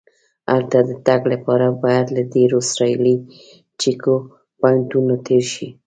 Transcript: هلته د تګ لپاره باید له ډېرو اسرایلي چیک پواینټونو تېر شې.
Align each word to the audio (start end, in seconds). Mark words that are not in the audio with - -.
هلته 0.51 0.77
د 0.89 0.91
تګ 1.07 1.21
لپاره 1.33 1.67
باید 1.83 2.07
له 2.15 2.21
ډېرو 2.33 2.57
اسرایلي 2.63 3.15
چیک 3.79 4.01
پواینټونو 4.59 5.13
تېر 5.25 5.43
شې. 5.53 5.67